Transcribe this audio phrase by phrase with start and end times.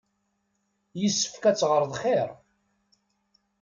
[1.01, 2.29] Yessefk ad teɣreḍ xir.